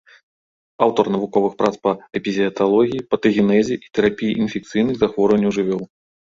Аўтар 0.85 1.05
навуковых 1.15 1.53
прац 1.59 1.71
па 1.83 1.91
эпізааталогіі, 2.19 3.03
патагенезе 3.15 3.75
і 3.89 3.93
тэрапіі 3.99 4.33
інфекцыйных 4.47 4.95
захворванняў 5.05 5.51
жывёл. 5.61 5.85